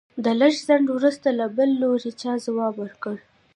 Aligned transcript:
د 0.23 0.25
لږ 0.39 0.53
ځنډ 0.67 0.85
وروسته 0.91 1.27
له 1.39 1.45
بل 1.57 1.69
لوري 1.81 2.11
چا 2.21 2.31
ځواب 2.45 2.73
ورکړ. 2.79 3.15